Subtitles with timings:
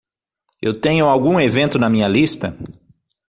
[0.59, 2.57] Eu tenho algum evento na minha lista?